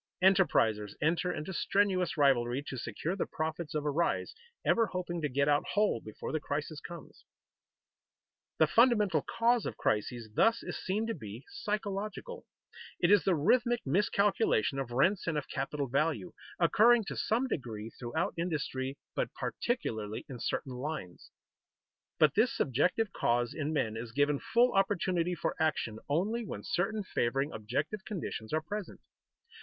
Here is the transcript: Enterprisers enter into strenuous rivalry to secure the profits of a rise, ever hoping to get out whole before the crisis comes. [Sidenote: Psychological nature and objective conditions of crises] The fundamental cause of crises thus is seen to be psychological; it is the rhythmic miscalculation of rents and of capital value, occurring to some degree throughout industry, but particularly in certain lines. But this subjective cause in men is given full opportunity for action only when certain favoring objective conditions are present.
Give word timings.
Enterprisers 0.23 0.95
enter 0.99 1.31
into 1.31 1.53
strenuous 1.53 2.17
rivalry 2.17 2.63
to 2.63 2.75
secure 2.75 3.15
the 3.15 3.27
profits 3.27 3.75
of 3.75 3.85
a 3.85 3.91
rise, 3.91 4.33
ever 4.65 4.87
hoping 4.87 5.21
to 5.21 5.29
get 5.29 5.47
out 5.47 5.63
whole 5.73 6.01
before 6.01 6.31
the 6.31 6.39
crisis 6.39 6.79
comes. 6.81 7.23
[Sidenote: 8.57 8.69
Psychological 8.71 8.81
nature 8.81 8.81
and 8.81 8.91
objective 8.97 8.97
conditions 8.97 9.21
of 9.21 9.23
crises] 9.27 9.61
The 9.61 9.61
fundamental 9.61 9.61
cause 9.61 9.65
of 9.67 9.77
crises 9.77 10.29
thus 10.33 10.63
is 10.63 10.83
seen 10.83 11.05
to 11.05 11.13
be 11.13 11.45
psychological; 11.51 12.45
it 12.99 13.11
is 13.11 13.23
the 13.25 13.35
rhythmic 13.35 13.81
miscalculation 13.85 14.79
of 14.79 14.89
rents 14.89 15.27
and 15.27 15.37
of 15.37 15.47
capital 15.47 15.87
value, 15.87 16.33
occurring 16.59 17.03
to 17.03 17.15
some 17.15 17.47
degree 17.47 17.91
throughout 17.91 18.33
industry, 18.35 18.97
but 19.13 19.31
particularly 19.35 20.25
in 20.27 20.39
certain 20.39 20.73
lines. 20.73 21.29
But 22.17 22.33
this 22.33 22.51
subjective 22.57 23.13
cause 23.13 23.53
in 23.53 23.71
men 23.71 23.95
is 23.95 24.13
given 24.13 24.39
full 24.39 24.73
opportunity 24.73 25.35
for 25.35 25.55
action 25.61 25.99
only 26.09 26.43
when 26.43 26.63
certain 26.63 27.03
favoring 27.03 27.51
objective 27.51 28.03
conditions 28.03 28.51
are 28.51 28.61
present. 28.63 28.99